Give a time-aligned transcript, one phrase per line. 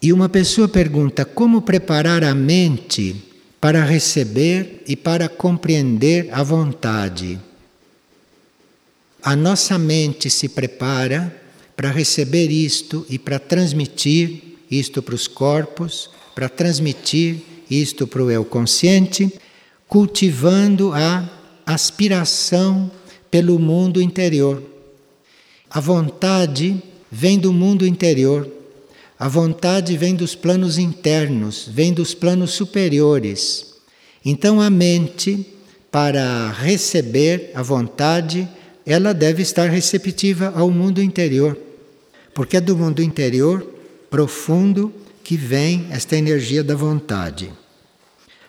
[0.00, 3.16] E uma pessoa pergunta como preparar a mente
[3.60, 7.38] para receber e para compreender a vontade.
[9.22, 11.34] A nossa mente se prepara
[11.76, 17.38] para receber isto e para transmitir isto para os corpos, para transmitir
[17.70, 19.32] isto para o eu consciente,
[19.88, 21.28] cultivando a
[21.66, 22.90] aspiração
[23.30, 24.62] pelo mundo interior.
[25.68, 28.57] A vontade vem do mundo interior.
[29.18, 33.74] A vontade vem dos planos internos, vem dos planos superiores.
[34.24, 35.44] Então a mente,
[35.90, 38.48] para receber a vontade,
[38.86, 41.58] ela deve estar receptiva ao mundo interior.
[42.32, 43.66] Porque é do mundo interior
[44.08, 44.92] profundo
[45.24, 47.52] que vem esta energia da vontade.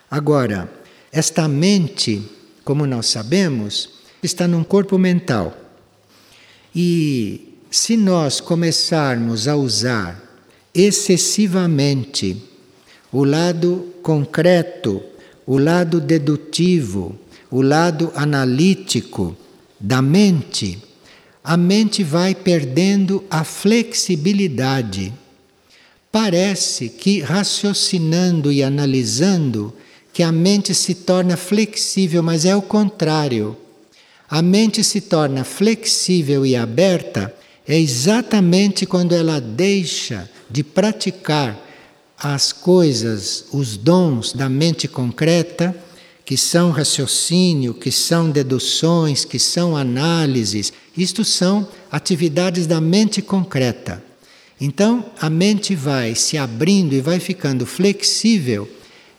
[0.08, 0.72] Agora,
[1.10, 2.22] esta mente,
[2.64, 3.90] como nós sabemos,
[4.22, 5.56] está num corpo mental.
[6.74, 10.29] E se nós começarmos a usar
[10.74, 12.36] excessivamente
[13.12, 15.02] o lado concreto,
[15.46, 17.18] o lado dedutivo,
[17.50, 19.36] o lado analítico
[19.78, 20.78] da mente,
[21.42, 25.12] a mente vai perdendo a flexibilidade.
[26.12, 29.72] Parece que raciocinando e analisando
[30.12, 33.56] que a mente se torna flexível, mas é o contrário.
[34.28, 37.34] A mente se torna flexível e aberta
[37.66, 41.58] é exatamente quando ela deixa de praticar
[42.18, 45.74] as coisas, os dons da mente concreta,
[46.24, 54.02] que são raciocínio, que são deduções, que são análises, isto são atividades da mente concreta.
[54.60, 58.68] Então, a mente vai se abrindo e vai ficando flexível,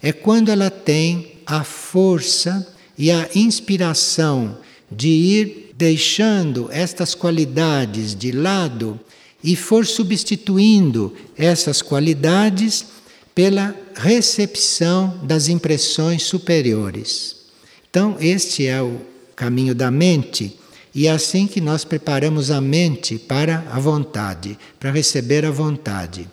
[0.02, 4.58] é quando ela tem a força e a inspiração
[4.90, 9.00] de ir deixando estas qualidades de lado
[9.44, 12.86] e for substituindo essas qualidades
[13.34, 17.38] pela recepção das impressões superiores.
[17.90, 19.02] Então, este é o
[19.36, 20.58] caminho da mente,
[20.94, 26.28] e é assim que nós preparamos a mente para a vontade, para receber a vontade.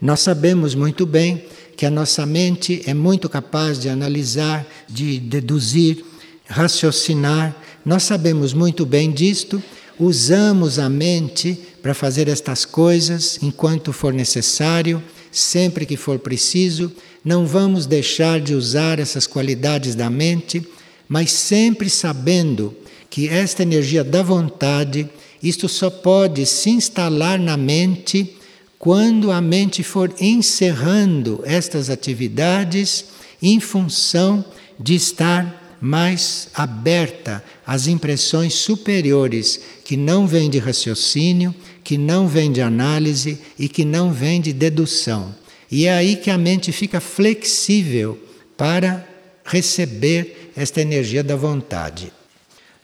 [0.00, 1.44] Nós sabemos muito bem
[1.76, 6.04] que a nossa mente é muito capaz de analisar, de deduzir,
[6.46, 7.54] raciocinar.
[7.84, 9.62] Nós sabemos muito bem disto,
[9.98, 16.90] usamos a mente para fazer estas coisas enquanto for necessário, sempre que for preciso.
[17.22, 20.66] Não vamos deixar de usar essas qualidades da mente,
[21.06, 22.74] mas sempre sabendo
[23.10, 25.06] que esta energia da vontade,
[25.42, 28.34] isto só pode se instalar na mente
[28.78, 33.04] quando a mente for encerrando estas atividades
[33.42, 34.42] em função
[34.80, 42.50] de estar mais aberta às impressões superiores, que não vêm de raciocínio, que não vêm
[42.50, 45.34] de análise e que não vêm de dedução.
[45.70, 48.18] E é aí que a mente fica flexível
[48.56, 49.06] para
[49.44, 52.12] receber esta energia da vontade.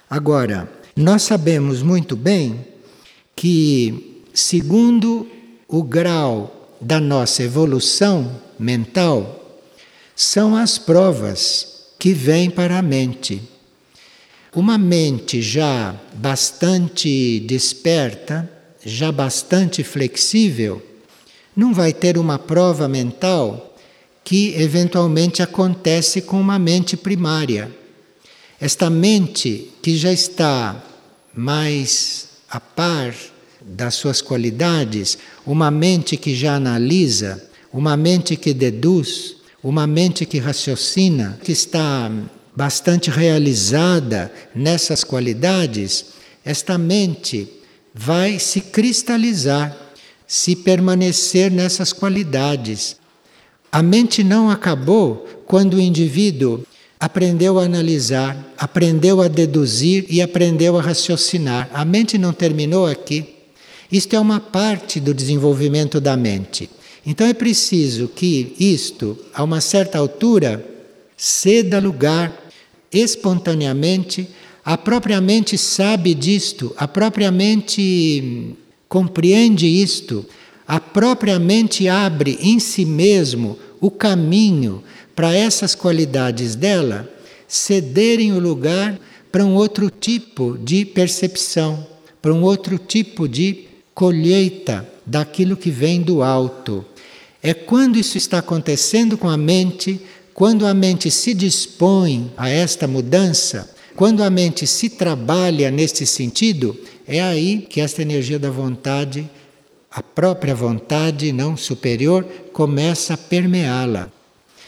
[0.08, 2.66] Agora, nós sabemos muito bem
[3.34, 5.26] que, segundo
[5.66, 9.62] o grau da nossa evolução mental,
[10.14, 13.40] são as provas que vem para a mente.
[14.54, 18.50] Uma mente já bastante desperta,
[18.84, 20.82] já bastante flexível,
[21.56, 23.76] não vai ter uma prova mental
[24.24, 27.70] que eventualmente acontece com uma mente primária.
[28.60, 30.82] Esta mente que já está
[31.34, 33.14] mais a par
[33.60, 37.42] das suas qualidades, uma mente que já analisa,
[37.72, 42.10] uma mente que deduz, uma mente que raciocina, que está
[42.54, 46.06] bastante realizada nessas qualidades,
[46.44, 47.48] esta mente
[47.94, 49.90] vai se cristalizar
[50.30, 52.94] se permanecer nessas qualidades.
[53.72, 56.64] A mente não acabou quando o indivíduo
[57.00, 61.68] aprendeu a analisar, aprendeu a deduzir e aprendeu a raciocinar.
[61.74, 63.26] A mente não terminou aqui.
[63.90, 66.70] Isto é uma parte do desenvolvimento da mente.
[67.04, 70.64] Então é preciso que isto, a uma certa altura,
[71.16, 72.32] ceda lugar
[72.92, 74.28] espontaneamente,
[74.64, 78.56] a própria mente sabe disto, a própria mente
[78.88, 80.24] compreende isto,
[80.66, 84.82] a própria mente abre em si mesmo o caminho
[85.16, 87.10] para essas qualidades dela
[87.48, 88.98] cederem o lugar
[89.32, 91.86] para um outro tipo de percepção,
[92.20, 96.84] para um outro tipo de colheita daquilo que vem do alto.
[97.42, 100.00] É quando isso está acontecendo com a mente,
[100.34, 106.76] quando a mente se dispõe a esta mudança, quando a mente se trabalha neste sentido,
[107.06, 109.28] é aí que esta energia da vontade
[109.90, 114.08] a própria vontade não superior começa a permeá-la.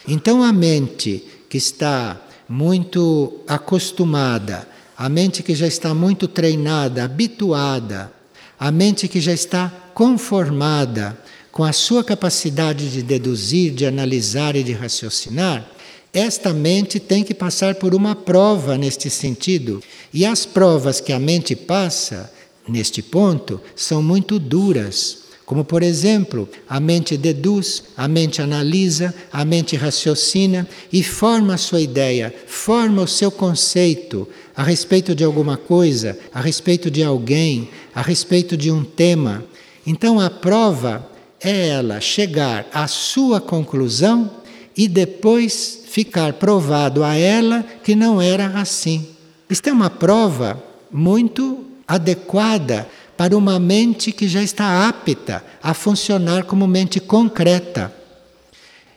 [0.05, 4.67] Então a mente que está muito acostumada,
[4.97, 8.11] a mente que já está muito treinada, habituada,
[8.59, 11.17] a mente que já está conformada
[11.53, 15.65] com a sua capacidade de deduzir, de analisar e de raciocinar,
[16.13, 19.81] esta mente tem que passar por uma prova neste sentido.
[20.13, 22.31] E as provas que a mente passa,
[22.67, 25.23] neste ponto, são muito duras.
[25.43, 31.57] Como, por exemplo, a mente deduz, a mente analisa, a mente raciocina e forma a
[31.57, 37.69] sua ideia, forma o seu conceito a respeito de alguma coisa, a respeito de alguém,
[37.93, 39.43] a respeito de um tema.
[39.85, 41.09] Então, a prova
[41.41, 44.31] é ela chegar à sua conclusão
[44.77, 49.05] e depois ficar provado a ela que não era assim.
[49.47, 50.59] Isto é uma prova
[50.91, 57.93] muito adequada para uma mente que já está apta a funcionar como mente concreta.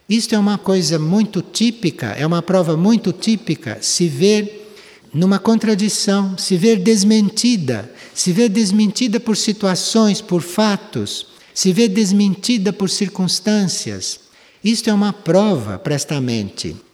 [0.08, 4.72] Isto é uma coisa muito típica, é uma prova muito típica, se ver
[5.12, 12.72] numa contradição, se ver desmentida, se ver desmentida por situações, por fatos, se ver desmentida
[12.72, 14.18] por circunstâncias.
[14.64, 16.85] Isto é uma prova para esta mente.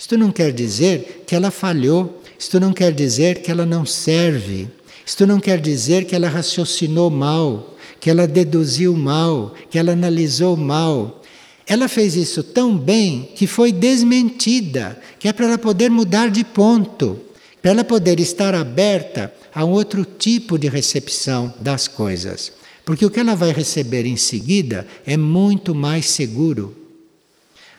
[0.00, 4.66] Isto não quer dizer que ela falhou, isto não quer dizer que ela não serve,
[5.04, 10.56] isto não quer dizer que ela raciocinou mal, que ela deduziu mal, que ela analisou
[10.56, 11.20] mal.
[11.66, 16.44] Ela fez isso tão bem que foi desmentida, que é para ela poder mudar de
[16.44, 17.20] ponto,
[17.60, 22.52] para ela poder estar aberta a um outro tipo de recepção das coisas.
[22.86, 26.74] Porque o que ela vai receber em seguida é muito mais seguro.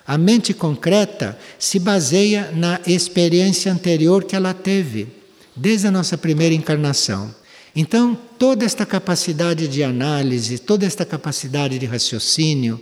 [0.06, 5.08] A mente concreta se baseia na experiência anterior que ela teve,
[5.56, 7.34] desde a nossa primeira encarnação.
[7.76, 12.82] Então, toda esta capacidade de análise, toda esta capacidade de raciocínio,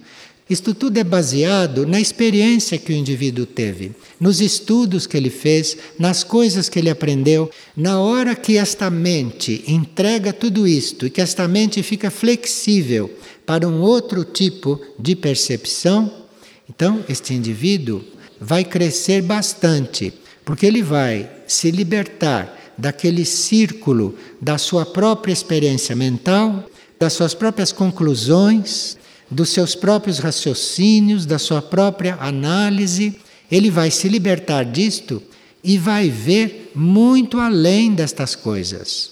[0.50, 5.78] isto tudo é baseado na experiência que o indivíduo teve, nos estudos que ele fez,
[6.00, 7.52] nas coisas que ele aprendeu.
[7.78, 13.14] Na hora que esta mente entrega tudo isto e que esta mente fica flexível
[13.46, 16.12] para um outro tipo de percepção,
[16.70, 18.04] então, este indivíduo
[18.40, 20.14] vai crescer bastante,
[20.46, 26.64] porque ele vai se libertar daquele círculo da sua própria experiência mental,
[27.00, 28.98] das suas próprias conclusões,
[29.30, 33.18] dos seus próprios raciocínios, da sua própria análise.
[33.52, 35.22] Ele vai se libertar disto
[35.64, 39.12] e vai ver muito além destas coisas.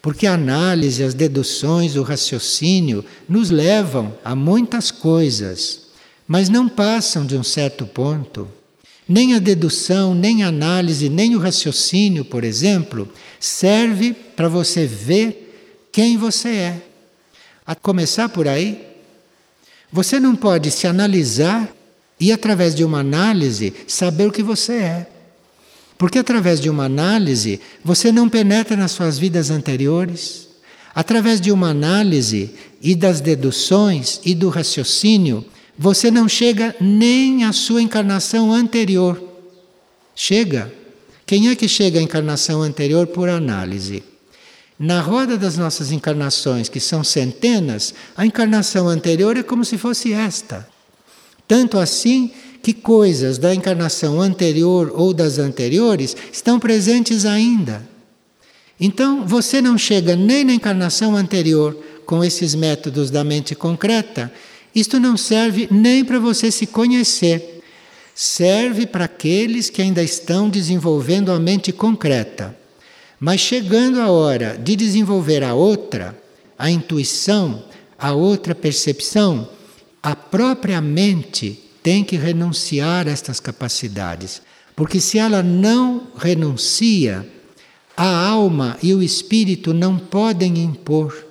[0.00, 5.83] Porque a análise, as deduções, o raciocínio nos levam a muitas coisas
[6.26, 8.48] mas não passam de um certo ponto.
[9.06, 15.88] Nem a dedução, nem a análise, nem o raciocínio, por exemplo, serve para você ver
[15.92, 16.82] quem você é.
[17.66, 18.80] A começar por aí,
[19.92, 21.70] você não pode se analisar
[22.18, 25.06] e, através de uma análise, saber o que você é.
[25.98, 30.48] Porque, através de uma análise, você não penetra nas suas vidas anteriores.
[30.94, 32.50] Através de uma análise
[32.80, 35.44] e das deduções e do raciocínio,
[35.76, 39.22] você não chega nem à sua encarnação anterior.
[40.14, 40.72] Chega.
[41.26, 44.02] Quem é que chega à encarnação anterior por análise?
[44.78, 50.12] Na roda das nossas encarnações, que são centenas, a encarnação anterior é como se fosse
[50.12, 50.68] esta.
[51.46, 52.30] Tanto assim
[52.62, 57.86] que coisas da encarnação anterior ou das anteriores estão presentes ainda.
[58.80, 64.32] Então, você não chega nem na encarnação anterior com esses métodos da mente concreta
[64.74, 67.62] isto não serve nem para você se conhecer.
[68.14, 72.56] Serve para aqueles que ainda estão desenvolvendo a mente concreta.
[73.18, 76.16] Mas chegando a hora de desenvolver a outra,
[76.58, 77.64] a intuição,
[77.98, 79.48] a outra percepção,
[80.02, 84.42] a própria mente tem que renunciar a estas capacidades.
[84.76, 87.26] Porque se ela não renuncia,
[87.96, 91.23] a alma e o espírito não podem impor.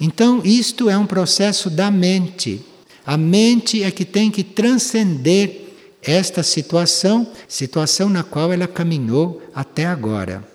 [0.00, 2.64] Então, isto é um processo da mente.
[3.04, 5.68] A mente é que tem que transcender
[6.02, 10.46] esta situação, situação na qual ela caminhou até agora.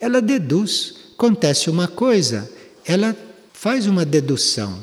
[0.00, 2.50] Ela deduz, acontece uma coisa,
[2.84, 3.16] ela
[3.52, 4.78] faz uma dedução.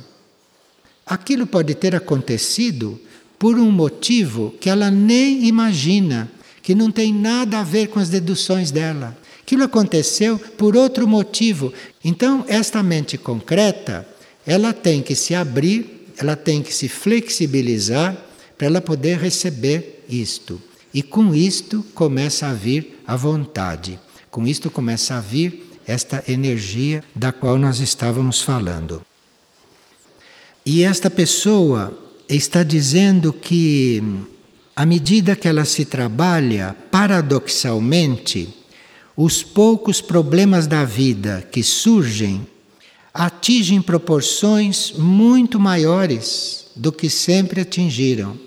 [1.05, 3.00] Aquilo pode ter acontecido
[3.38, 6.31] por um motivo que ela nem imagina,
[6.62, 9.17] que não tem nada a ver com as deduções dela.
[9.53, 11.72] Aquilo aconteceu por outro motivo.
[12.03, 14.03] Então, esta mente concreta,
[14.48, 18.17] ela tem que se abrir, ela tem que se flexibilizar
[18.57, 20.60] para ela poder receber isto.
[20.91, 24.00] E com isto começa a vir a vontade.
[24.31, 29.03] Com isto começa a vir esta energia da qual nós estávamos falando.
[30.65, 31.95] E esta pessoa
[32.27, 34.01] está dizendo que,
[34.75, 38.62] à medida que ela se trabalha, paradoxalmente,
[39.15, 42.48] os poucos problemas da vida que surgem
[43.13, 48.38] atingem proporções muito maiores do que sempre atingiram.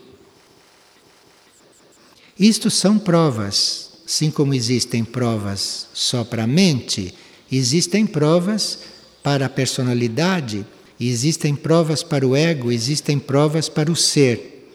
[2.39, 7.15] Isto são provas, assim como existem provas só para a mente,
[7.51, 8.81] existem provas
[9.23, 10.67] para a personalidade,
[10.99, 14.69] existem provas para o ego, existem provas para o ser.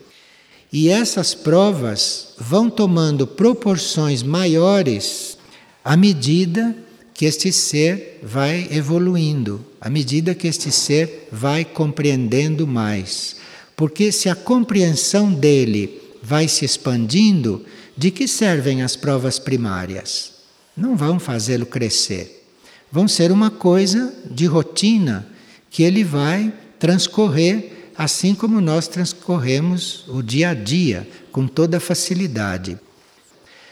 [0.72, 5.38] E essas provas vão tomando proporções maiores
[5.84, 6.76] à medida
[7.14, 13.38] que este ser vai evoluindo, à medida que este ser vai compreendendo mais.
[13.76, 17.66] Porque se a compreensão dele vai se expandindo,
[17.98, 20.34] de que servem as provas primárias?
[20.76, 22.44] Não vão fazê-lo crescer.
[22.92, 25.28] Vão ser uma coisa de rotina
[25.70, 32.78] que ele vai transcorrer assim como nós transcorremos o dia a dia, com toda facilidade.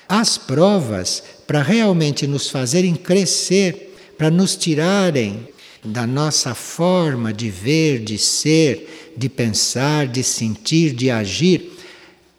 [0.10, 5.48] As provas, para realmente nos fazerem crescer, para nos tirarem
[5.86, 11.78] da nossa forma de ver, de ser, de pensar, de sentir, de agir,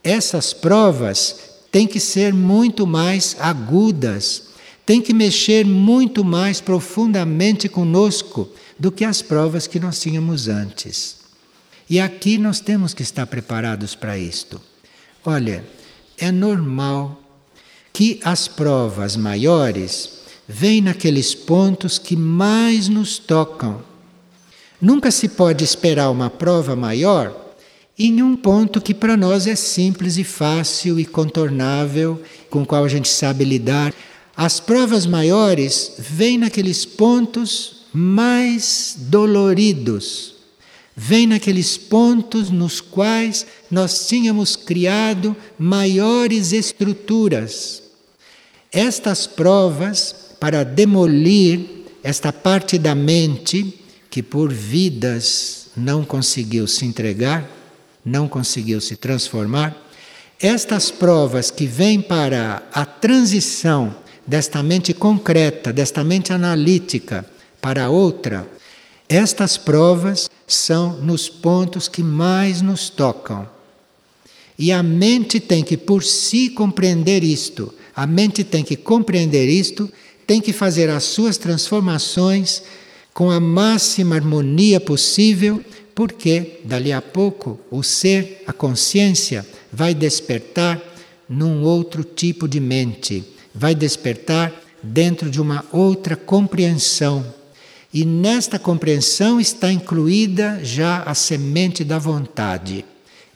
[0.02, 1.36] essas provas
[1.70, 4.48] têm que ser muito mais agudas,
[4.84, 11.18] têm que mexer muito mais profundamente conosco do que as provas que nós tínhamos antes.
[11.88, 14.60] E aqui nós temos que estar preparados para isto.
[15.24, 15.64] Olha,
[16.18, 17.19] é normal
[17.92, 23.82] que as provas maiores vêm naqueles pontos que mais nos tocam.
[24.80, 27.36] Nunca se pode esperar uma prova maior
[27.98, 32.82] em um ponto que para nós é simples e fácil e contornável, com o qual
[32.82, 33.92] a gente sabe lidar.
[34.34, 40.39] As provas maiores vêm naqueles pontos mais doloridos.
[41.02, 47.82] Vem naqueles pontos nos quais nós tínhamos criado maiores estruturas.
[48.70, 53.80] Estas provas, para demolir esta parte da mente
[54.10, 57.48] que por vidas não conseguiu se entregar,
[58.04, 59.74] não conseguiu se transformar,
[60.38, 67.24] estas provas que vêm para a transição desta mente concreta, desta mente analítica,
[67.58, 68.46] para outra,
[69.10, 73.46] estas provas são nos pontos que mais nos tocam.
[74.56, 77.74] E a mente tem que, por si, compreender isto.
[77.96, 79.90] A mente tem que compreender isto,
[80.28, 82.62] tem que fazer as suas transformações
[83.12, 85.60] com a máxima harmonia possível,
[85.92, 90.80] porque dali a pouco o ser, a consciência, vai despertar
[91.28, 97.39] num outro tipo de mente, vai despertar dentro de uma outra compreensão
[97.92, 102.84] e nesta compreensão está incluída já a semente da vontade.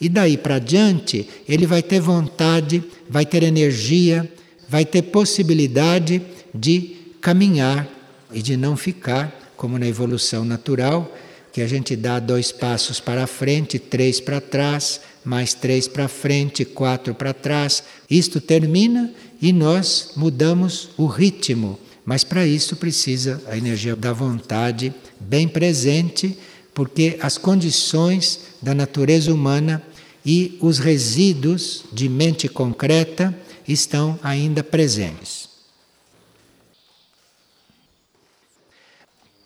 [0.00, 4.30] E daí para diante, ele vai ter vontade, vai ter energia,
[4.68, 6.22] vai ter possibilidade
[6.54, 7.88] de caminhar
[8.32, 11.12] e de não ficar como na evolução natural,
[11.52, 16.64] que a gente dá dois passos para frente, três para trás, mais três para frente,
[16.64, 17.82] quatro para trás.
[18.10, 24.94] Isto termina e nós mudamos o ritmo mas para isso precisa a energia da vontade
[25.18, 26.38] bem presente,
[26.74, 29.82] porque as condições da natureza humana
[30.24, 35.48] e os resíduos de mente concreta estão ainda presentes.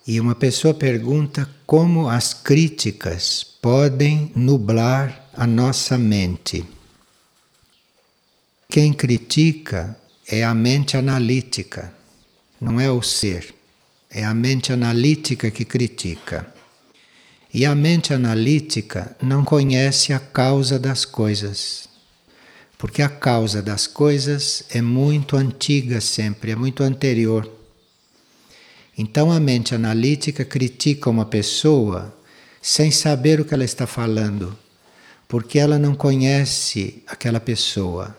[0.07, 6.65] E uma pessoa pergunta como as críticas podem nublar a nossa mente.
[8.69, 9.97] Quem critica
[10.27, 11.98] é a mente analítica
[12.61, 13.55] não é o ser,
[14.11, 16.53] é a mente analítica que critica.
[17.55, 21.89] E a mente analítica não conhece a causa das coisas,
[22.77, 27.51] porque a causa das coisas é muito antiga sempre, é muito anterior.
[28.97, 32.13] Então a mente analítica critica uma pessoa
[32.61, 34.59] sem saber o que ela está falando,
[35.29, 38.18] porque ela não conhece aquela pessoa.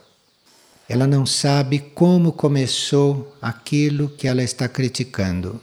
[0.89, 5.61] Ela não sabe como começou aquilo que ela está criticando.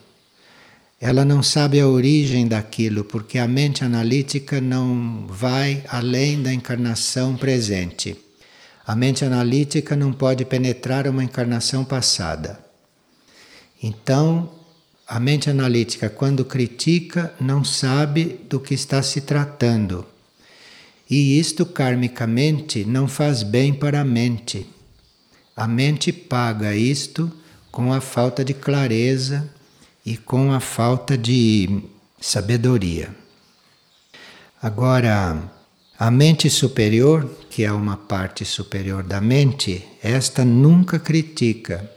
[1.00, 7.36] Ela não sabe a origem daquilo, porque a mente analítica não vai além da encarnação
[7.36, 8.16] presente.
[8.86, 12.60] A mente analítica não pode penetrar uma encarnação passada.
[13.82, 14.48] Então,
[15.08, 20.06] a mente analítica, quando critica, não sabe do que está se tratando.
[21.10, 24.75] E isto, karmicamente, não faz bem para a mente.
[25.56, 27.32] A mente paga isto
[27.72, 29.48] com a falta de clareza
[30.04, 31.82] e com a falta de
[32.20, 33.08] sabedoria.
[34.62, 35.50] Agora,
[35.98, 41.90] a mente superior, que é uma parte superior da mente, esta nunca critica.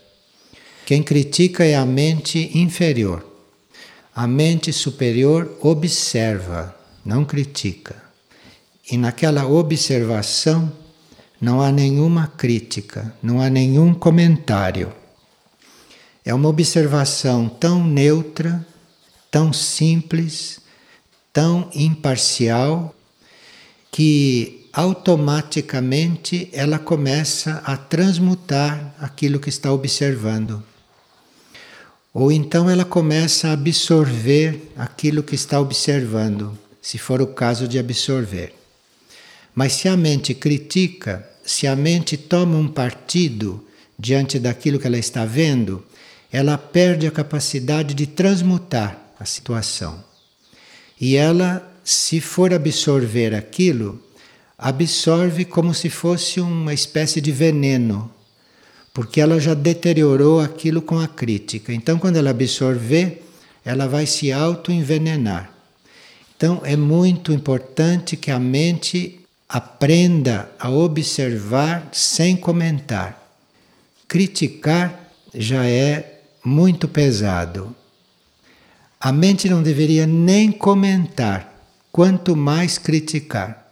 [0.85, 3.25] Quem critica é a mente inferior.
[4.15, 6.73] A mente superior observa,
[7.03, 8.01] não critica.
[8.89, 10.71] E naquela observação
[11.41, 14.91] não há nenhuma crítica, não há nenhum comentário.
[16.25, 18.65] É uma observação tão neutra,
[19.31, 20.59] tão simples,
[21.31, 22.93] tão imparcial,
[23.91, 30.63] que automaticamente ela começa a transmutar aquilo que está observando.
[32.13, 37.79] Ou então ela começa a absorver aquilo que está observando, se for o caso de
[37.79, 38.53] absorver.
[39.53, 43.65] Mas se a mente critica, se a mente toma um partido
[43.97, 45.83] diante daquilo que ela está vendo,
[46.31, 50.03] ela perde a capacidade de transmutar a situação.
[51.01, 53.99] E ela, se for absorver aquilo,
[54.55, 58.13] absorve como se fosse uma espécie de veneno,
[58.93, 61.73] porque ela já deteriorou aquilo com a crítica.
[61.73, 63.23] Então, quando ela absorver,
[63.65, 65.51] ela vai se auto-envenenar.
[66.37, 69.18] Então, é muito importante que a mente
[69.49, 73.19] aprenda a observar sem comentar.
[74.07, 77.75] Criticar já é muito pesado.
[78.99, 83.71] A mente não deveria nem comentar, quanto mais criticar.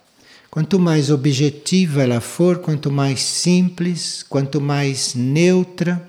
[0.50, 6.02] Quanto mais objetiva ela for, quanto mais simples, quanto mais neutra,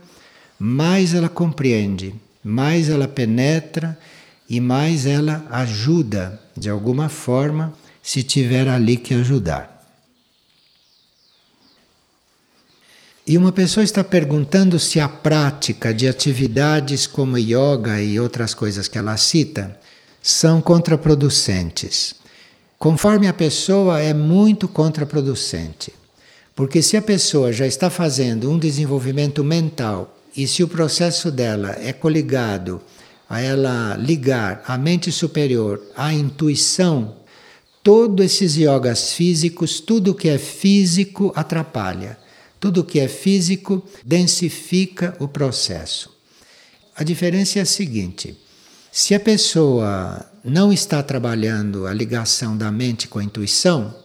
[0.58, 3.98] mais ela compreende, mais ela penetra
[4.48, 7.74] e mais ela ajuda de alguma forma
[8.08, 9.86] se tiver ali que ajudar.
[13.26, 18.88] E uma pessoa está perguntando se a prática de atividades como yoga e outras coisas
[18.88, 19.78] que ela cita
[20.22, 22.14] são contraproducentes.
[22.78, 25.92] Conforme a pessoa é muito contraproducente.
[26.56, 31.76] Porque se a pessoa já está fazendo um desenvolvimento mental e se o processo dela
[31.78, 32.80] é coligado
[33.28, 37.17] a ela ligar a mente superior à intuição
[37.88, 42.18] todos esses yogas físicos, tudo que é físico atrapalha.
[42.60, 46.14] Tudo que é físico densifica o processo.
[46.94, 48.36] A diferença é a seguinte:
[48.92, 53.96] se a pessoa não está trabalhando a ligação da mente com a intuição,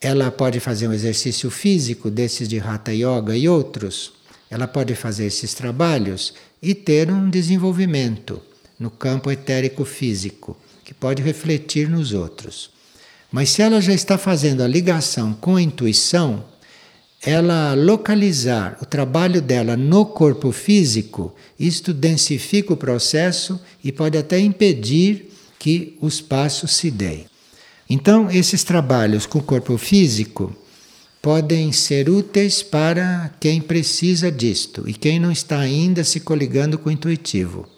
[0.00, 4.14] ela pode fazer um exercício físico desses de Hatha Yoga e outros.
[4.50, 8.40] Ela pode fazer esses trabalhos e ter um desenvolvimento
[8.78, 12.71] no campo etérico físico, que pode refletir nos outros.
[13.32, 16.44] Mas se ela já está fazendo a ligação com a intuição,
[17.22, 24.38] ela localizar o trabalho dela no corpo físico, isto densifica o processo e pode até
[24.38, 27.24] impedir que os passos se deem.
[27.88, 30.54] Então, esses trabalhos com o corpo físico
[31.22, 36.88] podem ser úteis para quem precisa disto e quem não está ainda se coligando com
[36.88, 37.68] o intuitivo.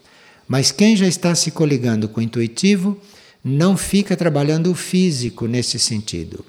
[0.48, 2.98] Mas quem já está se coligando com o intuitivo
[3.44, 6.42] não fica trabalhando o físico nesse sentido.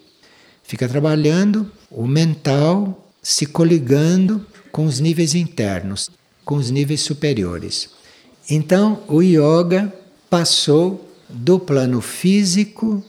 [0.63, 6.09] Fica trabalhando o mental se coligando com os níveis internos,
[6.45, 7.89] com os níveis superiores.
[8.49, 9.93] Então, o yoga
[10.29, 13.03] passou do plano físico,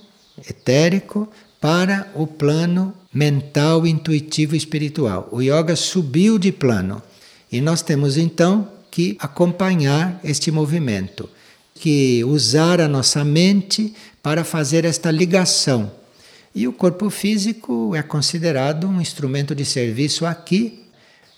[0.49, 1.29] etérico,
[1.61, 5.29] para o plano mental, intuitivo e espiritual.
[5.31, 7.03] O yoga subiu de plano
[7.51, 11.29] e nós temos então que acompanhar este movimento
[11.79, 15.93] que usar a nossa mente para fazer esta ligação.
[16.55, 20.85] E o corpo físico é considerado um instrumento de serviço aqui,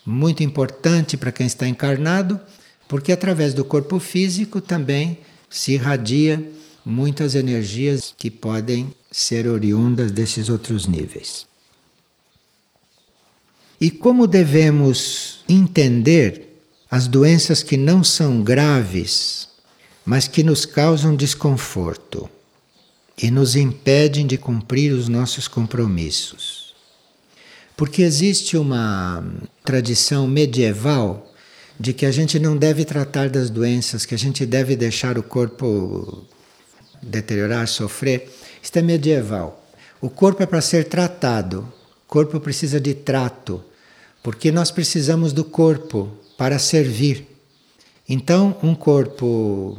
[0.07, 2.41] muito importante para quem está encarnado,
[2.87, 5.19] porque através do corpo físico também
[5.51, 6.43] se irradia
[6.85, 11.47] muitas energias que podem ser oriundas desses outros níveis.
[13.81, 16.49] E como devemos entender
[16.91, 19.48] as doenças que não são graves
[20.09, 22.31] mas que nos causam desconforto
[23.23, 26.75] e nos impedem de cumprir os nossos compromissos.
[27.77, 29.23] Porque existe uma
[29.63, 31.31] tradição medieval
[31.79, 35.23] de que a gente não deve tratar das doenças, que a gente deve deixar o
[35.23, 36.25] corpo
[37.03, 38.33] deteriorar, sofrer.
[38.63, 39.63] Isto é medieval.
[40.01, 41.71] O corpo é para ser tratado,
[42.07, 43.63] o corpo precisa de trato,
[44.23, 47.29] porque nós precisamos do corpo para servir.
[48.09, 49.79] Então, um corpo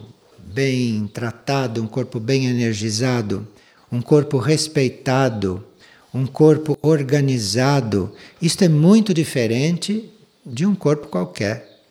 [0.53, 3.47] bem tratado, um corpo bem energizado,
[3.91, 5.63] um corpo respeitado,
[6.13, 10.09] um corpo organizado, isto é muito diferente
[10.45, 11.81] de um corpo qualquer.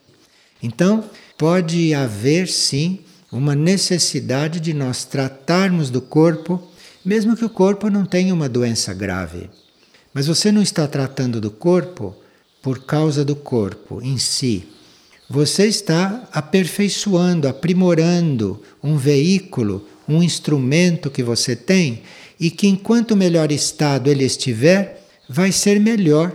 [0.63, 1.05] Então,
[1.37, 6.61] pode haver sim uma necessidade de nós tratarmos do corpo,
[7.05, 9.49] mesmo que o corpo não tenha uma doença grave.
[10.13, 12.17] Mas você não está tratando do corpo
[12.61, 14.67] por causa do corpo em si.
[15.31, 22.03] Você está aperfeiçoando, aprimorando um veículo, um instrumento que você tem
[22.41, 26.35] e que, enquanto melhor estado ele estiver, vai ser melhor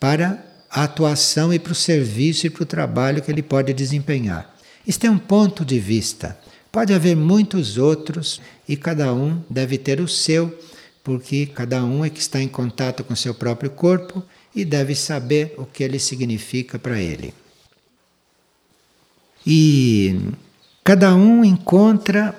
[0.00, 4.56] para a atuação e para o serviço e para o trabalho que ele pode desempenhar.
[4.84, 6.36] Isto é um ponto de vista.
[6.72, 10.58] Pode haver muitos outros e cada um deve ter o seu,
[11.04, 14.20] porque cada um é que está em contato com seu próprio corpo
[14.52, 17.32] e deve saber o que ele significa para ele.
[19.46, 20.18] E
[20.84, 22.34] cada um encontra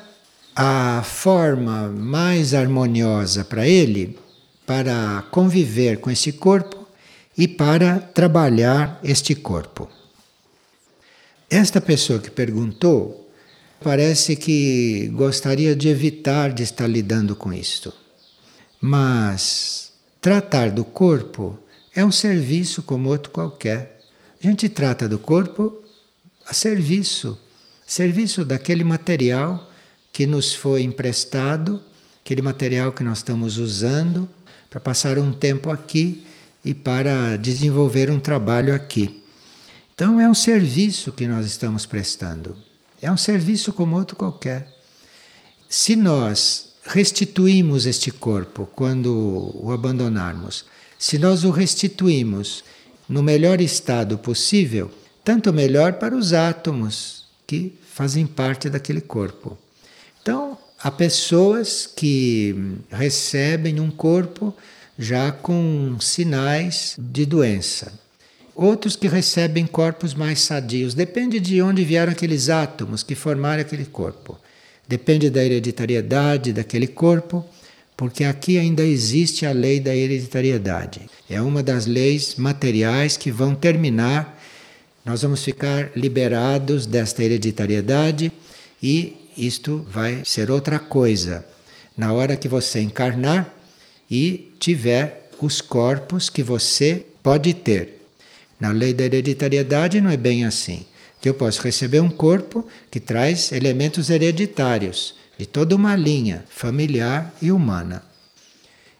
[0.56, 4.18] a forma mais harmoniosa para ele
[4.66, 6.88] para conviver com esse corpo
[7.38, 9.90] e para trabalhar este corpo.
[11.50, 13.30] Esta pessoa que perguntou
[13.84, 17.94] parece que gostaria de evitar de estar lidando com isto.
[18.80, 21.58] Mas tratar do corpo
[21.96, 24.00] é um serviço como outro qualquer.
[24.42, 25.81] A gente trata do corpo
[26.52, 27.38] a serviço
[27.88, 29.70] serviço daquele material
[30.12, 31.82] que nos foi emprestado,
[32.24, 34.30] aquele material que nós estamos usando
[34.70, 36.26] para passar um tempo aqui
[36.64, 39.24] e para desenvolver um trabalho aqui.
[39.96, 42.58] Então é um serviço que nós estamos prestando.
[43.02, 44.68] É um serviço como outro qualquer.
[45.70, 50.66] Se nós restituímos este corpo quando o abandonarmos,
[51.00, 52.64] se nós o restituímos
[53.08, 54.92] no melhor estado possível,
[55.24, 59.58] tanto melhor para os átomos que fazem parte daquele corpo.
[60.22, 62.56] Então, há pessoas que
[62.90, 64.56] recebem um corpo
[64.98, 67.92] já com sinais de doença.
[68.56, 70.94] Outros que recebem corpos mais sadios.
[70.94, 74.38] Depende de onde vieram aqueles átomos que formaram aquele corpo.
[74.88, 77.46] Depende da hereditariedade daquele corpo,
[77.96, 81.02] porque aqui ainda existe a lei da hereditariedade.
[81.30, 84.41] É uma das leis materiais que vão terminar.
[85.12, 88.32] Nós vamos ficar liberados desta hereditariedade
[88.82, 91.46] e isto vai ser outra coisa.
[91.98, 93.54] Na hora que você encarnar
[94.10, 98.08] e tiver os corpos que você pode ter.
[98.58, 100.86] Na lei da hereditariedade não é bem assim.
[101.20, 107.34] Que eu posso receber um corpo que traz elementos hereditários de toda uma linha familiar
[107.42, 108.02] e humana.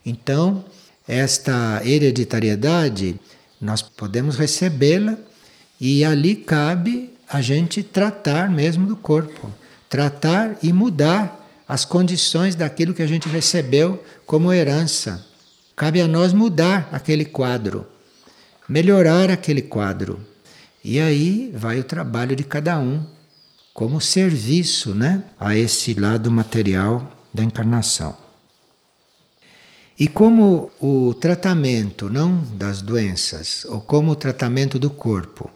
[0.06, 0.66] Então,
[1.08, 3.18] esta hereditariedade,
[3.62, 5.18] nós podemos recebê-la
[5.82, 9.52] e ali cabe a gente tratar mesmo do corpo
[9.92, 15.28] tratar e mudar as condições daquilo que a gente recebeu como herança.
[15.76, 17.86] Cabe a nós mudar aquele quadro,
[18.70, 20.26] melhorar aquele quadro.
[20.82, 23.06] E aí vai o trabalho de cada um,
[23.74, 28.16] como serviço né, a esse lado material da encarnação.
[30.00, 35.52] E como o tratamento, não das doenças, ou como o tratamento do corpo,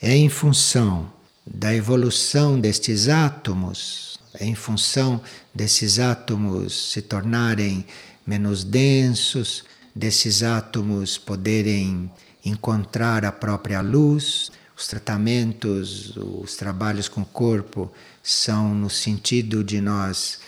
[0.00, 1.10] é em função
[1.46, 5.20] da evolução destes átomos, em função
[5.54, 7.86] desses átomos se tornarem
[8.26, 12.10] menos densos, desses átomos poderem
[12.44, 14.50] encontrar a própria luz.
[14.76, 17.90] Os tratamentos, os trabalhos com o corpo
[18.22, 20.38] são no sentido de nós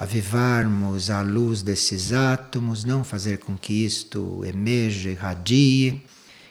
[0.00, 6.02] avivarmos a luz desses átomos, não fazer com que isto emerja, irradie.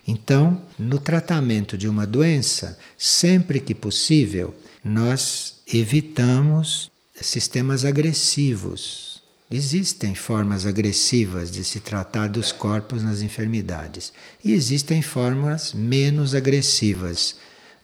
[0.07, 6.89] Então, no tratamento de uma doença, sempre que possível, nós evitamos
[7.19, 9.21] sistemas agressivos.
[9.51, 17.35] Existem formas agressivas de se tratar dos corpos nas enfermidades e existem formas menos agressivas.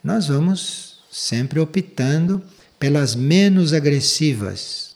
[0.03, 2.41] Nós vamos sempre optando
[2.79, 4.95] pelas menos agressivas.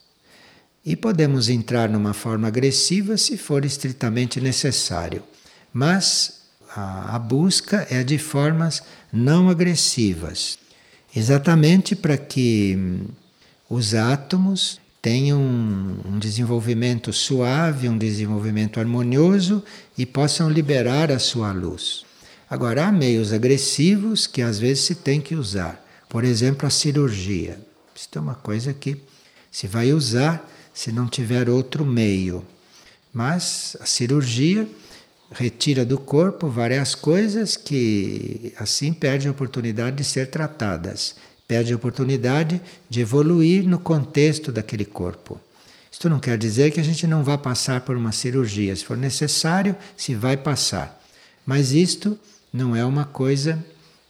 [0.85, 5.23] E podemos entrar numa forma agressiva se for estritamente necessário.
[5.73, 6.36] Mas
[6.77, 10.59] a, a busca é de formas não agressivas,
[11.15, 13.07] exatamente para que hum,
[13.67, 19.63] os átomos tenham um desenvolvimento suave, um desenvolvimento harmonioso
[19.97, 22.05] e possam liberar a sua luz.
[22.47, 25.83] Agora, há meios agressivos que às vezes se tem que usar.
[26.07, 27.59] Por exemplo, a cirurgia.
[27.95, 29.01] Isso é uma coisa que
[29.51, 32.45] se vai usar se não tiver outro meio.
[33.11, 34.67] Mas a cirurgia
[35.31, 41.15] retira do corpo várias coisas que assim perdem a oportunidade de ser tratadas,
[41.47, 45.39] perde a oportunidade de evoluir no contexto daquele corpo.
[45.91, 48.97] Isto não quer dizer que a gente não vá passar por uma cirurgia, se for
[48.97, 51.01] necessário, se vai passar.
[51.45, 52.17] Mas isto
[52.51, 53.63] não é uma coisa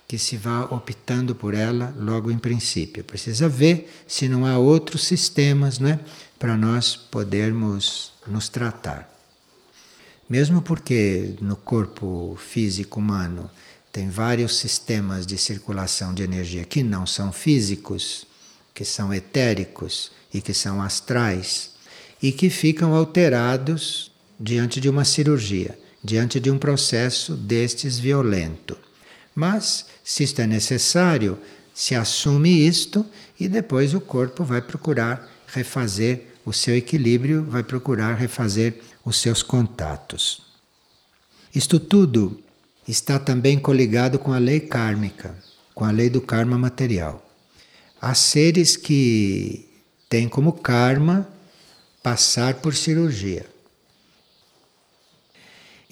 [0.08, 3.04] que se vá optando por ela logo em princípio.
[3.04, 6.00] Precisa ver se não há outros sistemas, não é?
[6.40, 9.17] para nós podermos nos tratar.
[10.30, 13.50] Mesmo porque no corpo físico humano
[13.92, 18.28] tem vários sistemas de circulação de energia que não são físicos,
[18.74, 21.72] que são etéricos e que são astrais
[22.22, 28.78] e que ficam alterados diante de uma cirurgia, diante de um processo destes violento.
[29.34, 31.38] Mas, se isto é necessário,
[31.74, 33.06] se assume isto
[33.40, 39.44] e depois o corpo vai procurar refazer o seu equilíbrio, vai procurar refazer os seus
[39.44, 40.42] contatos.
[41.54, 42.42] Isto tudo
[42.88, 45.36] está também coligado com a lei kármica,
[45.76, 47.22] com a lei do karma material.
[48.00, 49.68] Há seres que
[50.08, 51.28] têm como karma
[52.02, 53.46] passar por cirurgia.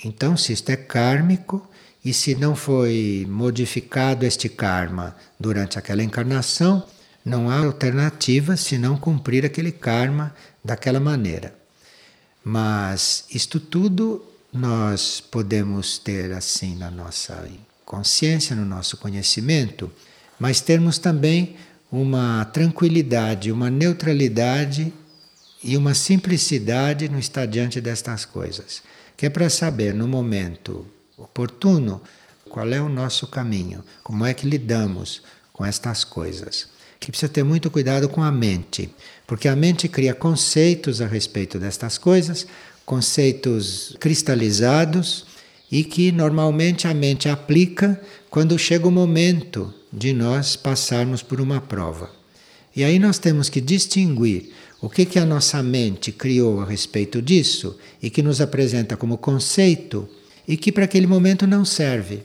[0.05, 1.69] Então, se isto é kármico
[2.03, 6.87] e se não foi modificado este karma durante aquela encarnação,
[7.25, 10.33] não há alternativa senão cumprir aquele karma
[10.63, 11.53] daquela maneira.
[12.43, 17.49] Mas isto tudo nós podemos ter assim na nossa
[17.83, 19.91] consciência, no nosso conhecimento,
[20.39, 21.55] mas termos também
[21.91, 24.93] uma tranquilidade, uma neutralidade
[25.63, 28.83] e uma simplicidade no estar diante destas coisas
[29.17, 30.85] que é para saber no momento
[31.17, 32.01] oportuno
[32.49, 36.67] qual é o nosso caminho, como é que lidamos com estas coisas.
[37.05, 38.89] Que precisa ter muito cuidado com a mente,
[39.27, 42.47] porque a mente cria conceitos a respeito destas coisas,
[42.83, 45.23] conceitos cristalizados
[45.71, 51.61] e que normalmente a mente aplica quando chega o momento de nós passarmos por uma
[51.61, 52.09] prova.
[52.75, 57.21] E aí nós temos que distinguir o que, que a nossa mente criou a respeito
[57.21, 60.09] disso e que nos apresenta como conceito
[60.47, 62.23] e que para aquele momento não serve.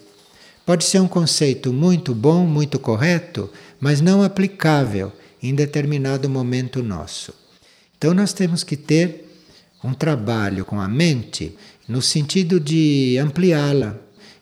[0.65, 7.35] Pode ser um conceito muito bom, muito correto, mas não aplicável em determinado momento nosso.
[7.97, 9.27] Então nós temos que ter
[9.83, 11.57] um trabalho com a mente
[11.89, 13.97] no sentido de ampliá-la,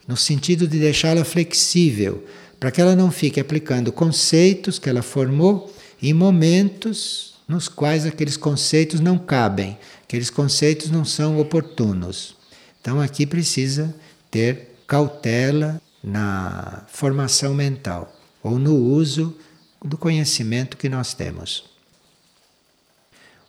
[0.06, 2.24] no sentido de deixá-la flexível,
[2.58, 8.36] para que ela não fique aplicando conceitos que ela formou em momentos nos quais aqueles
[8.36, 12.36] conceitos não cabem, aqueles conceitos não são oportunos.
[12.80, 13.94] Então aqui precisa
[14.30, 19.36] ter cautela na formação mental ou no uso
[19.84, 21.64] do conhecimento que nós temos.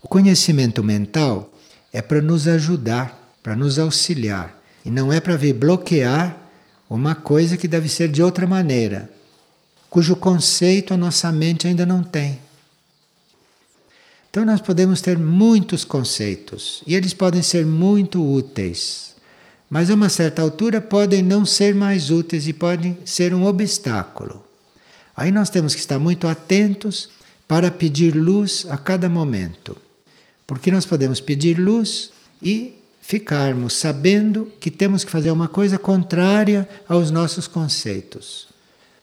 [0.02, 1.52] O conhecimento mental
[1.92, 6.36] é para nos ajudar, para nos auxiliar, e não é para vir bloquear
[6.88, 9.10] uma coisa que deve ser de outra maneira,
[9.88, 12.38] cujo conceito a nossa mente ainda não tem.
[14.30, 19.14] Então nós podemos ter muitos conceitos e eles podem ser muito úteis,
[19.70, 24.44] mas a uma certa altura podem não ser mais úteis e podem ser um obstáculo.
[25.16, 27.08] Aí nós temos que estar muito atentos
[27.46, 29.76] para pedir luz a cada momento,
[30.46, 32.10] porque nós podemos pedir luz
[32.42, 38.48] e ficarmos sabendo que temos que fazer uma coisa contrária aos nossos conceitos.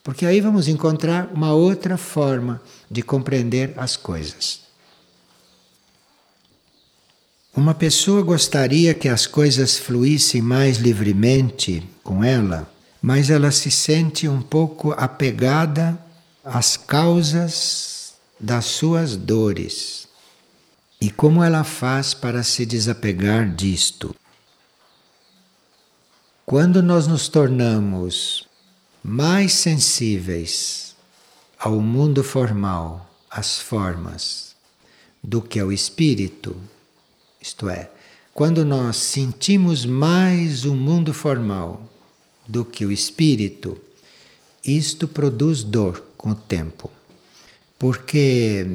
[0.04, 4.67] Porque aí vamos encontrar uma outra forma de compreender as coisas.
[7.58, 14.28] Uma pessoa gostaria que as coisas fluíssem mais livremente com ela, mas ela se sente
[14.28, 15.98] um pouco apegada
[16.46, 20.08] às causas das suas dores.
[21.02, 24.14] E como ela faz para se desapegar disto?
[26.46, 28.48] Quando nós nos tornamos
[29.04, 30.96] mais sensíveis
[31.58, 34.56] ao mundo formal, às formas,
[35.24, 36.56] do que ao espírito,
[37.42, 37.90] isto é,
[38.34, 41.82] quando nós sentimos mais o mundo formal
[42.48, 43.78] do que o espírito,
[44.64, 46.92] isto produz dor com o tempo.
[47.80, 48.68] Porque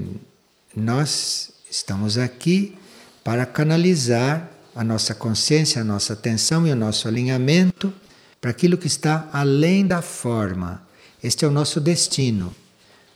[0.75, 2.77] nós estamos aqui
[3.23, 7.93] para canalizar a nossa consciência, a nossa atenção e o nosso alinhamento
[8.41, 10.83] para aquilo que está além da forma.
[11.23, 12.55] Este é o nosso destino.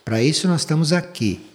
[0.05, 1.45] Para isso nós estamos aqui.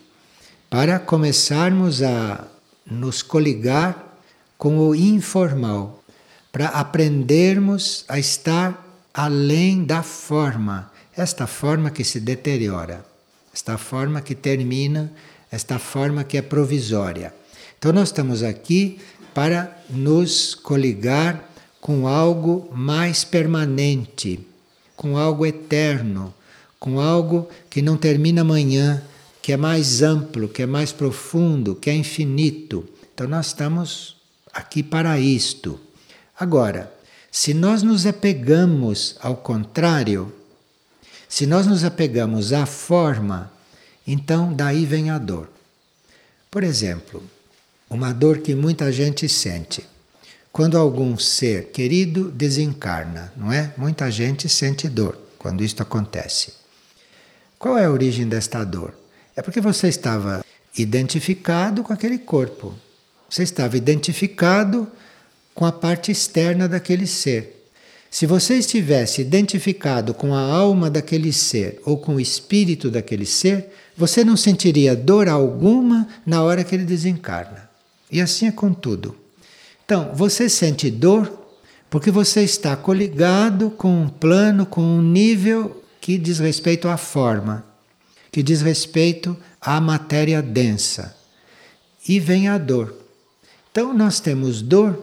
[0.68, 2.46] Para começarmos a
[2.84, 4.18] nos coligar
[4.58, 6.02] com o informal,
[6.52, 13.04] para aprendermos a estar além da forma, esta forma que se deteriora,
[13.52, 15.12] esta forma que termina,
[15.50, 17.34] esta forma que é provisória.
[17.78, 19.00] Então, nós estamos aqui
[19.34, 24.46] para nos coligar com algo mais permanente,
[24.94, 26.32] com algo eterno,
[26.78, 29.02] com algo que não termina amanhã,
[29.42, 32.88] que é mais amplo, que é mais profundo, que é infinito.
[33.12, 34.16] Então nós estamos
[34.52, 35.80] aqui para isto.
[36.38, 36.92] Agora,
[37.30, 40.32] se nós nos apegamos ao contrário,
[41.28, 43.52] se nós nos apegamos à forma,
[44.06, 45.50] então daí vem a dor.
[46.48, 47.22] Por exemplo,
[47.90, 49.84] uma dor que muita gente sente.
[50.52, 53.72] Quando algum ser querido desencarna, não é?
[53.76, 56.52] Muita gente sente dor quando isto acontece.
[57.58, 59.01] Qual é a origem desta dor?
[59.34, 60.44] É porque você estava
[60.76, 62.74] identificado com aquele corpo.
[63.28, 64.86] Você estava identificado
[65.54, 67.62] com a parte externa daquele ser.
[68.10, 73.70] Se você estivesse identificado com a alma daquele ser ou com o espírito daquele ser,
[73.96, 77.70] você não sentiria dor alguma na hora que ele desencarna.
[78.10, 79.16] E assim é com tudo.
[79.84, 81.40] Então, você sente dor
[81.88, 87.64] porque você está coligado com um plano, com um nível que diz respeito à forma,
[88.32, 91.14] que diz respeito à matéria densa.
[92.08, 92.96] E vem a dor.
[93.70, 94.98] Então, nós temos dor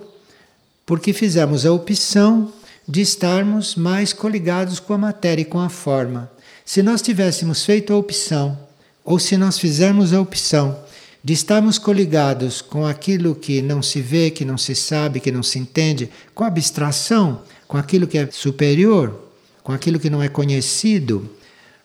[0.85, 2.51] porque fizemos a opção
[2.87, 6.29] de estarmos mais coligados com a matéria e com a forma.
[6.65, 8.57] Se nós tivéssemos feito a opção,
[9.05, 10.79] ou se nós fizermos a opção
[11.23, 15.43] de estarmos coligados com aquilo que não se vê, que não se sabe, que não
[15.43, 19.29] se entende, com a abstração, com aquilo que é superior,
[19.63, 21.29] com aquilo que não é conhecido,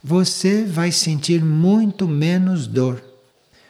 [0.06, 3.02] você vai sentir muito menos dor.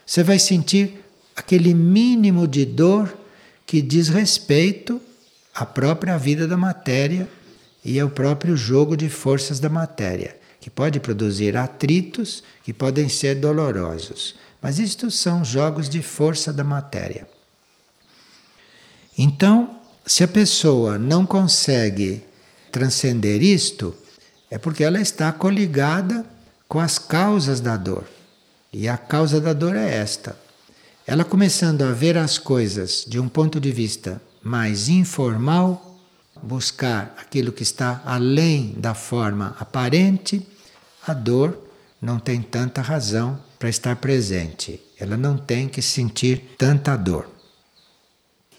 [0.04, 1.00] Você vai sentir
[1.36, 3.16] aquele mínimo de dor
[3.64, 5.00] que diz respeito
[5.54, 7.28] a própria vida da matéria
[7.84, 13.08] e é o próprio jogo de forças da matéria, que pode produzir atritos que podem
[13.08, 14.34] ser dolorosos.
[14.60, 17.28] Mas isto são jogos de força da matéria.
[19.16, 22.24] Então, se a pessoa não consegue
[22.72, 23.94] transcender isto,
[24.50, 26.24] é porque ela está coligada
[26.68, 28.04] com as causas da dor.
[28.72, 30.36] E a causa da dor é esta.
[31.06, 35.98] Ela começando a ver as coisas de um ponto de vista mais informal,
[36.42, 40.46] buscar aquilo que está além da forma aparente,
[41.06, 41.58] a dor
[42.00, 44.80] não tem tanta razão para estar presente.
[44.98, 47.28] Ela não tem que sentir tanta dor.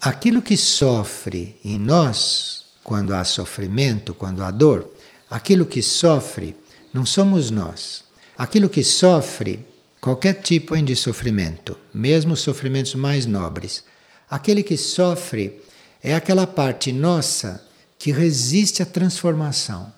[0.00, 4.90] Aquilo que sofre em nós, quando há sofrimento, quando há dor,
[5.30, 6.56] aquilo que sofre
[6.92, 8.04] não somos nós.
[8.38, 9.64] Aquilo que sofre,
[10.00, 13.84] qualquer tipo de sofrimento, mesmo os sofrimentos mais nobres,
[14.30, 15.60] aquele que sofre
[16.02, 17.64] é aquela parte nossa
[17.98, 19.92] que resiste à transformação.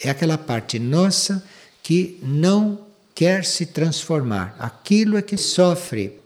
[0.00, 1.42] É aquela parte nossa
[1.82, 2.80] que não
[3.14, 4.56] quer se transformar.
[4.58, 6.18] Aquilo é que sofre.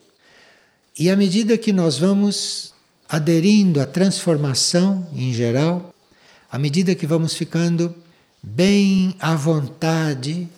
[0.99, 2.75] E à medida que nós vamos
[3.09, 5.95] aderindo à transformação em geral,
[6.51, 7.95] à medida que vamos ficando
[8.43, 10.49] bem à vontade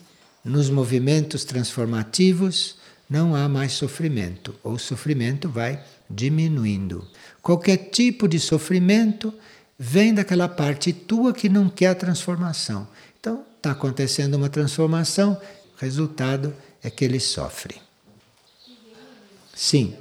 [0.45, 2.77] nos movimentos transformativos,
[3.09, 7.07] não há mais sofrimento, ou o sofrimento vai diminuindo.
[7.41, 9.33] Qualquer tipo de sofrimento
[9.79, 12.87] vem daquela parte tua que não quer a transformação.
[13.19, 15.41] Então, está acontecendo uma transformação,
[15.77, 17.81] o resultado é que ele sofre.
[19.55, 19.97] Sim.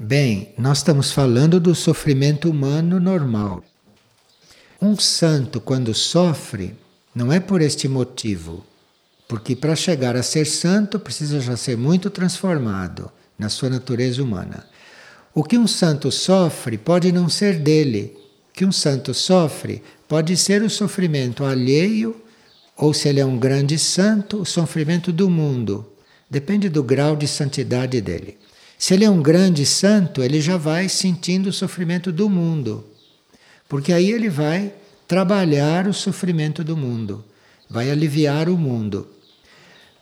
[0.00, 3.64] Bem, nós estamos falando do sofrimento humano normal.
[4.80, 6.76] Um santo, quando sofre,
[7.12, 8.64] não é por este motivo,
[9.26, 14.68] porque para chegar a ser santo precisa já ser muito transformado na sua natureza humana.
[15.34, 18.16] O que um santo sofre pode não ser dele.
[18.50, 22.14] O que um santo sofre pode ser o sofrimento alheio,
[22.76, 25.92] ou se ele é um grande santo, o sofrimento do mundo.
[26.30, 28.38] Depende do grau de santidade dele.
[28.78, 32.84] Se ele é um grande santo, ele já vai sentindo o sofrimento do mundo.
[33.68, 34.72] Porque aí ele vai
[35.06, 37.24] trabalhar o sofrimento do mundo,
[37.68, 39.08] vai aliviar o mundo.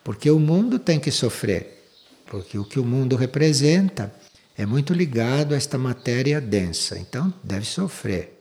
[0.03, 1.83] Porque o mundo tem que sofrer,
[2.27, 4.13] porque o que o mundo representa
[4.57, 8.39] é muito ligado a esta matéria densa, então deve sofrer.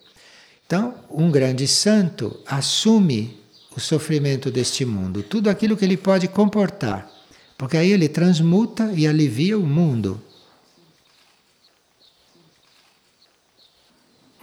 [0.67, 3.39] Então, um grande santo assume
[3.77, 7.11] o sofrimento deste mundo, tudo aquilo que ele pode comportar,
[7.57, 10.21] porque aí ele transmuta e alivia o mundo.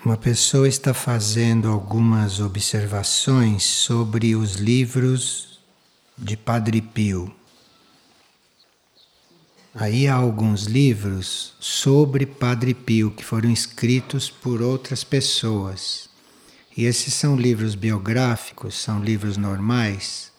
[0.05, 5.61] Uma pessoa está fazendo algumas observações sobre os livros
[6.17, 7.33] de Padre Pio.
[9.73, 16.09] Aí há alguns livros sobre Padre Pio que foram escritos por outras pessoas.
[16.75, 20.33] E esses são livros biográficos, são livros normais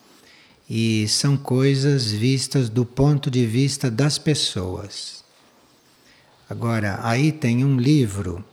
[0.69, 5.25] e são coisas vistas do ponto de vista das pessoas.
[6.51, 8.45] Agora, aí tem um livro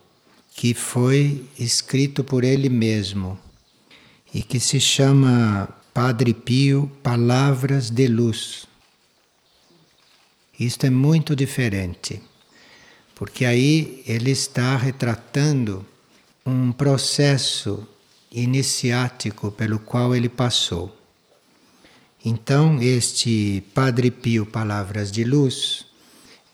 [0.54, 3.40] que foi escrito por ele mesmo
[4.34, 8.68] e que se chama Padre Pio, Palavras de Luz.
[10.60, 12.22] Isto é muito diferente,
[13.16, 15.86] porque aí ele está retratando
[16.46, 17.88] um processo
[18.32, 20.96] iniciático pelo qual ele passou.
[22.24, 25.86] Então, este Padre Pio Palavras de Luz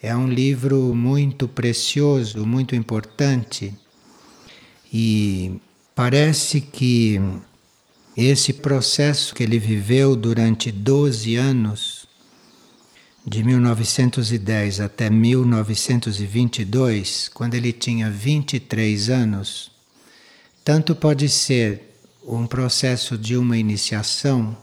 [0.01, 3.73] é um livro muito precioso, muito importante
[4.93, 5.59] e
[5.95, 7.19] parece que
[8.15, 12.07] esse processo que ele viveu durante 12 anos,
[13.25, 19.69] de 1910 até 1922, quando ele tinha 23 anos,
[20.63, 21.81] tanto pode ser
[22.25, 24.55] um processo de uma iniciação,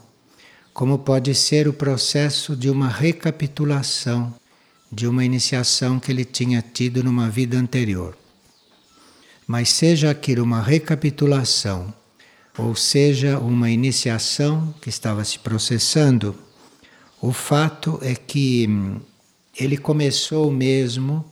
[0.73, 4.33] como pode ser o processo de uma recapitulação
[4.91, 8.15] de uma iniciação que ele tinha tido numa vida anterior.
[9.47, 11.93] Mas seja aquilo uma recapitulação
[12.57, 16.35] ou seja, uma iniciação que estava se processando,
[17.21, 18.99] o fato é que hum,
[19.57, 21.25] ele começou mesmo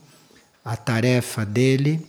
[0.64, 2.04] a tarefa dele,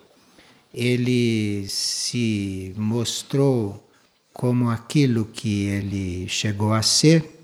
[0.74, 3.89] ele se mostrou
[4.34, 7.41] como aquilo que ele chegou a ser,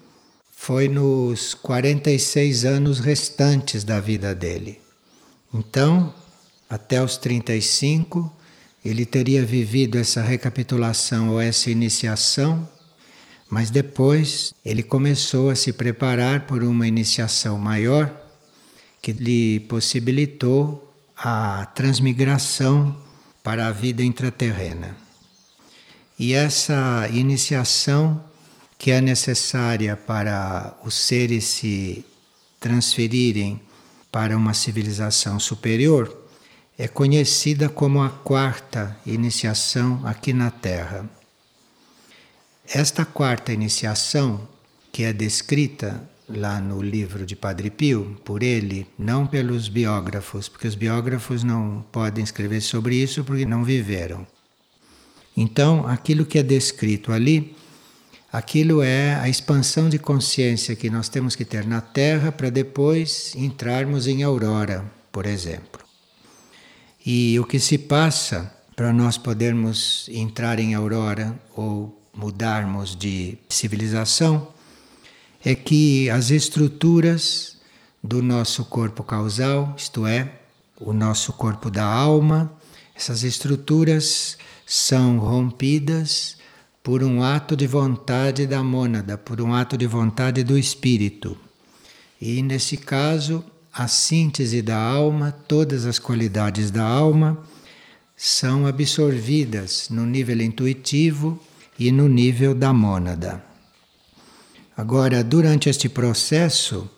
[0.52, 4.80] foi nos 46 anos restantes da vida dele.
[5.54, 6.14] Então,
[6.70, 8.32] até os 35,
[8.84, 12.68] ele teria vivido essa recapitulação ou essa iniciação,
[13.50, 18.12] mas depois ele começou a se preparar por uma iniciação maior
[19.02, 22.96] que lhe possibilitou a transmigração
[23.44, 24.96] para a vida intraterrena.
[26.18, 28.24] E essa iniciação
[28.78, 32.06] que é necessária para os seres se
[32.60, 33.62] transferirem
[34.12, 36.21] para uma civilização superior
[36.82, 41.08] é conhecida como a quarta iniciação aqui na Terra.
[42.68, 44.48] Esta quarta iniciação,
[44.92, 50.68] que é descrita lá no livro de Padre Pio, por ele, não pelos biógrafos, porque
[50.68, 54.26] os biógrafos não podem escrever sobre isso porque não viveram.
[55.38, 57.56] Então, aquilo que é descrito ali,
[58.34, 63.36] aquilo é a expansão de consciência que nós temos que ter na Terra para depois
[63.36, 65.91] entrarmos em aurora, por exemplo.
[67.06, 74.48] E o que se passa para nós podermos entrar em aurora ou mudarmos de civilização
[75.44, 77.58] é que as estruturas
[78.04, 80.42] do nosso corpo causal, isto é,
[80.80, 82.52] o nosso corpo da alma,
[82.96, 86.38] essas estruturas são rompidas
[86.84, 91.38] por um ato de vontade da mônada, por um ato de vontade do espírito.
[92.20, 93.44] E nesse caso,
[93.74, 97.38] a síntese da alma, todas as qualidades da alma
[98.16, 101.40] são absorvidas no nível intuitivo
[101.80, 103.44] e no nível da mônada.
[104.76, 106.90] Agora, durante este processo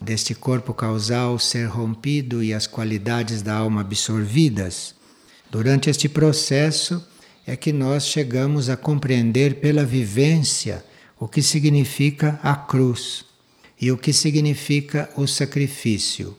[0.00, 4.94] deste corpo causal ser rompido e as qualidades da alma absorvidas,
[5.50, 7.06] durante este processo
[7.46, 10.84] é que nós chegamos a compreender pela vivência
[11.18, 13.27] o que significa a cruz
[13.80, 16.36] e o que significa o sacrifício.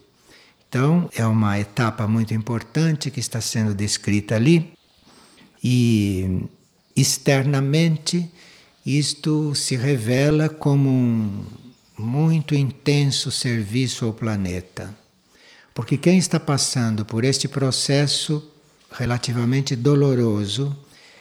[0.68, 4.74] Então, é uma etapa muito importante que está sendo descrita ali,
[5.64, 6.44] e
[6.96, 8.30] externamente
[8.86, 11.46] isto se revela como um
[11.98, 14.96] muito intenso serviço ao planeta.
[15.74, 18.44] Porque quem está passando por este processo
[18.92, 20.76] relativamente doloroso,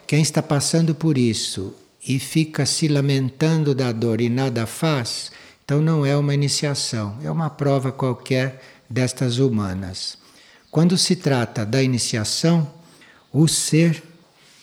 [0.06, 1.74] quem está passando por isso
[2.06, 5.30] e fica se lamentando da dor e nada faz,
[5.68, 8.58] então não é uma iniciação, é uma prova qualquer
[8.88, 10.16] destas humanas.
[10.70, 12.66] Quando se trata da iniciação,
[13.30, 14.02] o ser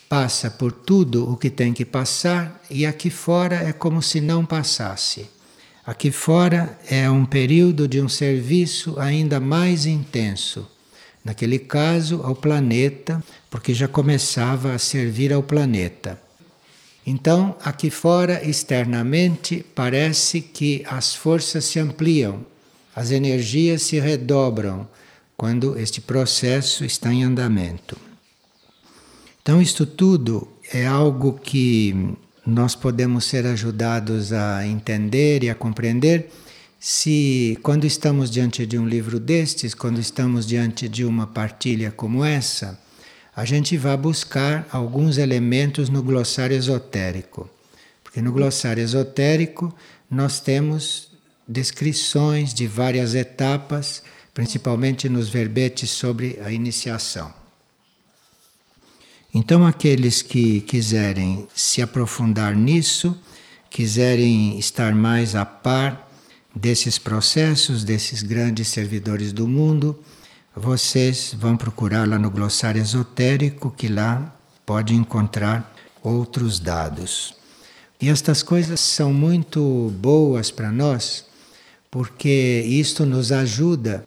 [0.08, 4.44] passa por tudo o que tem que passar e aqui fora é como se não
[4.44, 5.30] passasse.
[5.86, 10.68] Aqui fora é um período de um serviço ainda mais intenso.
[11.24, 16.25] Naquele caso, ao planeta, porque já começava a servir ao planeta.
[17.06, 22.44] Então, aqui fora, externamente, parece que as forças se ampliam,
[22.94, 24.88] as energias se redobram
[25.36, 27.96] quando este processo está em andamento.
[29.40, 31.94] Então, isto tudo é algo que
[32.44, 36.28] nós podemos ser ajudados a entender e a compreender
[36.80, 42.24] se, quando estamos diante de um livro destes, quando estamos diante de uma partilha como
[42.24, 42.80] essa,
[43.36, 47.50] a gente vai buscar alguns elementos no glossário esotérico.
[48.02, 49.74] Porque no glossário esotérico
[50.10, 51.10] nós temos
[51.46, 57.32] descrições de várias etapas, principalmente nos verbetes sobre a iniciação.
[59.34, 63.14] Então, aqueles que quiserem se aprofundar nisso,
[63.68, 66.10] quiserem estar mais a par
[66.54, 70.02] desses processos, desses grandes servidores do mundo,
[70.56, 74.34] vocês vão procurar lá no glossário esotérico, que lá
[74.64, 75.70] pode encontrar
[76.02, 77.34] outros dados.
[78.00, 81.26] E estas coisas são muito boas para nós,
[81.90, 84.06] porque isto nos ajuda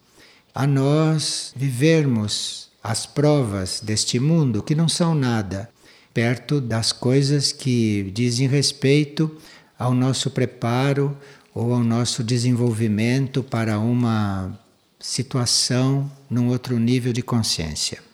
[0.53, 5.69] a nós vivermos as provas deste mundo que não são nada
[6.13, 9.37] perto das coisas que dizem respeito
[9.77, 11.15] ao nosso preparo
[11.53, 14.57] ou ao nosso desenvolvimento para uma
[14.99, 18.08] situação num outro nível de consciência.